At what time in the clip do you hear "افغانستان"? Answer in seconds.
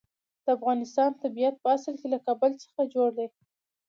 0.57-1.09